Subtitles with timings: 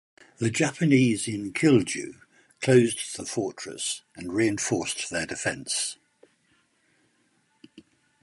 [0.39, 2.19] The Japanese in Kilju
[2.59, 5.95] closed the fortress and reinforced their defence.